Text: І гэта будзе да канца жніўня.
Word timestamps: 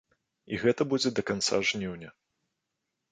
І 0.55 0.57
гэта 0.63 0.81
будзе 0.93 1.09
да 1.19 1.23
канца 1.31 1.59
жніўня. 1.73 2.09